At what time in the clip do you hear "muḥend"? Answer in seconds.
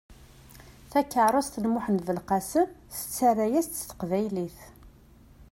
1.73-2.01